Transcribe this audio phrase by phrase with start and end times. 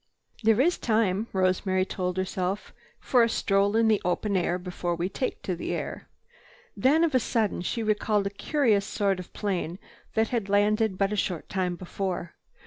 [0.41, 5.09] "There is time," Rosemary told herself, "for a stroll in the open air before we
[5.09, 6.07] take to the air."
[6.75, 9.77] Then, of a sudden, she recalled a curious sort of plane
[10.15, 12.33] that had landed but a short time before.